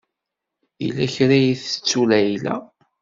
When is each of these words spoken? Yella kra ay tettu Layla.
Yella 0.83 1.05
kra 1.15 1.35
ay 1.37 1.49
tettu 1.61 2.01
Layla. 2.09 2.55